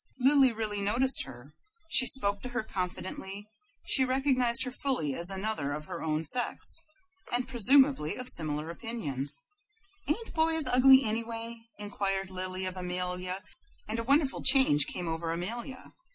[0.19, 1.53] Lily really noticed her.
[1.87, 3.45] She spoke to her confidentially;
[3.85, 6.81] she recognized her fully as another of her own sex,
[7.31, 9.31] and presumably of similar opinions.
[10.07, 13.43] "Ain't boys ugly, anyway?" inquired Lily of Amelia,
[13.87, 15.93] and a wonderful change came over Amelia.